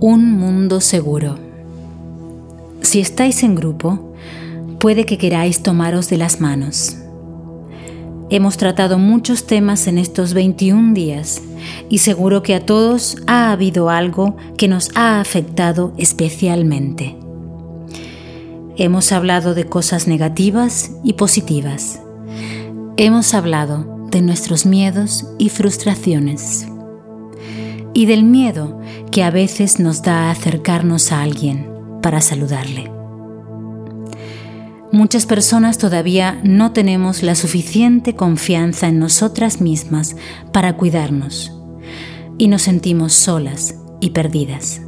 [0.00, 1.40] Un mundo seguro.
[2.82, 4.14] Si estáis en grupo,
[4.78, 6.98] puede que queráis tomaros de las manos.
[8.30, 11.42] Hemos tratado muchos temas en estos 21 días
[11.88, 17.16] y seguro que a todos ha habido algo que nos ha afectado especialmente.
[18.76, 22.00] Hemos hablado de cosas negativas y positivas.
[22.96, 26.68] Hemos hablado de nuestros miedos y frustraciones.
[27.94, 31.68] Y del miedo que a veces nos da acercarnos a alguien
[32.02, 32.90] para saludarle.
[34.90, 40.16] Muchas personas todavía no tenemos la suficiente confianza en nosotras mismas
[40.52, 41.52] para cuidarnos
[42.38, 44.80] y nos sentimos solas y perdidas.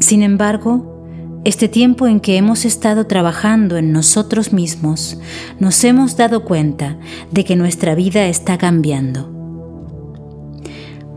[0.00, 0.98] Sin embargo,
[1.44, 5.18] este tiempo en que hemos estado trabajando en nosotros mismos,
[5.58, 6.98] nos hemos dado cuenta
[7.30, 9.37] de que nuestra vida está cambiando.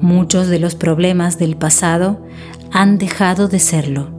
[0.01, 2.25] Muchos de los problemas del pasado
[2.71, 4.09] han dejado de serlo.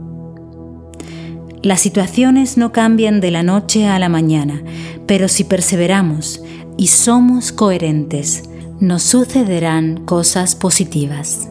[1.62, 4.62] Las situaciones no cambian de la noche a la mañana,
[5.06, 6.42] pero si perseveramos
[6.76, 8.44] y somos coherentes,
[8.80, 11.48] nos sucederán cosas positivas.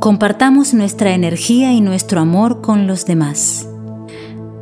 [0.00, 3.68] Compartamos nuestra energía y nuestro amor con los demás.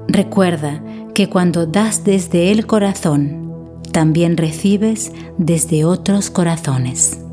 [0.09, 0.83] Recuerda
[1.15, 7.26] que cuando das desde el corazón, también recibes desde otros corazones.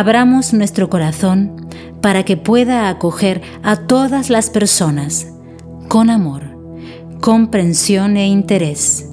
[0.00, 1.68] Abramos nuestro corazón
[2.00, 5.28] para que pueda acoger a todas las personas
[5.88, 6.56] con amor,
[7.20, 9.06] comprensión e interés.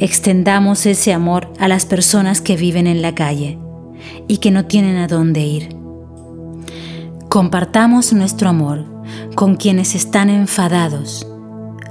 [0.00, 3.56] Extendamos ese amor a las personas que viven en la calle
[4.26, 5.76] y que no tienen a dónde ir.
[7.28, 8.84] Compartamos nuestro amor
[9.36, 11.24] con quienes están enfadados,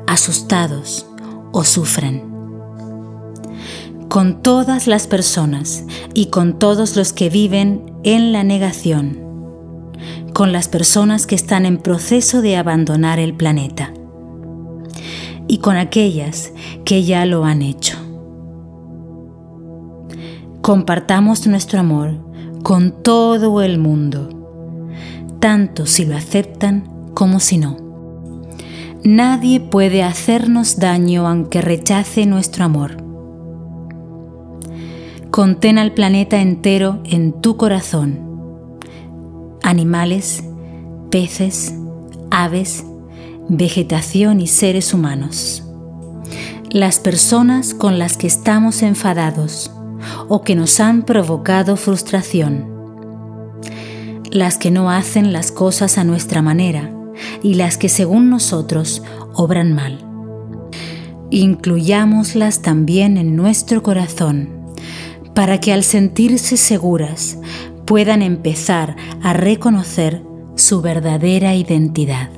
[0.07, 1.07] asustados
[1.53, 2.32] o sufren.
[4.13, 9.17] Con todas las personas y con todos los que viven en la negación.
[10.35, 13.91] Con las personas que están en proceso de abandonar el planeta.
[15.47, 16.53] Y con aquellas
[16.85, 17.97] que ya lo han hecho.
[20.61, 22.13] Compartamos nuestro amor
[22.61, 24.29] con todo el mundo,
[25.39, 27.77] tanto si lo aceptan como si no.
[29.03, 33.12] Nadie puede hacernos daño aunque rechace nuestro amor.
[35.33, 38.19] Contén al planeta entero en tu corazón.
[39.63, 40.43] Animales,
[41.09, 41.73] peces,
[42.29, 42.85] aves,
[43.49, 45.63] vegetación y seres humanos.
[46.69, 49.71] Las personas con las que estamos enfadados
[50.27, 52.67] o que nos han provocado frustración.
[54.29, 56.91] Las que no hacen las cosas a nuestra manera
[57.41, 59.01] y las que según nosotros
[59.33, 59.97] obran mal.
[61.31, 64.61] Incluyámoslas también en nuestro corazón
[65.33, 67.37] para que al sentirse seguras
[67.85, 70.23] puedan empezar a reconocer
[70.55, 72.29] su verdadera identidad.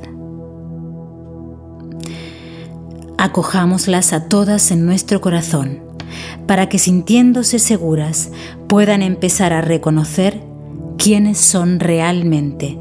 [3.18, 5.82] Acojámoslas a todas en nuestro corazón
[6.48, 8.32] para que sintiéndose seguras
[8.68, 10.42] puedan empezar a reconocer
[10.98, 12.80] quiénes son realmente.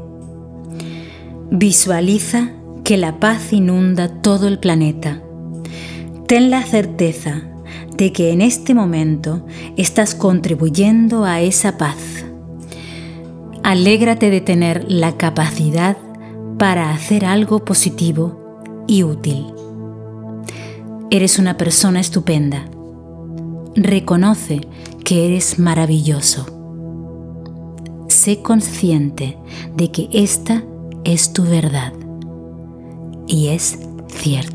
[1.51, 2.51] Visualiza
[2.83, 5.21] que la paz inunda todo el planeta.
[6.27, 7.43] Ten la certeza
[7.97, 9.45] de que en este momento
[9.77, 12.25] estás contribuyendo a esa paz.
[13.63, 15.97] Alégrate de tener la capacidad
[16.57, 19.45] para hacer algo positivo y útil.
[21.09, 22.65] Eres una persona estupenda
[23.75, 24.61] Reconoce
[25.03, 26.45] que eres maravilloso.
[28.07, 29.37] Sé consciente
[29.75, 30.63] de que esta
[31.03, 31.91] es tu verdad
[33.27, 34.54] y es cierto.